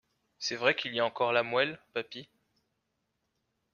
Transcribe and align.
C’est 0.39 0.55
vrai 0.55 0.75
qu’il 0.75 0.99
a 0.99 1.05
encore 1.05 1.31
la 1.31 1.43
moelle, 1.43 1.79
papy. 1.93 2.27